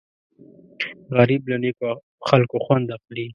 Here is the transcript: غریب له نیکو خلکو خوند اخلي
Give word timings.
غریب 1.17 1.41
له 1.51 1.57
نیکو 1.63 1.91
خلکو 2.27 2.57
خوند 2.65 2.87
اخلي 2.97 3.25